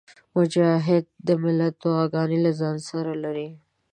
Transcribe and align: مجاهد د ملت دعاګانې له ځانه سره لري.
مجاهد 0.35 1.03
د 1.27 1.29
ملت 1.43 1.73
دعاګانې 1.83 2.37
له 2.45 2.51
ځانه 2.59 2.81
سره 2.89 3.11
لري. 3.23 3.49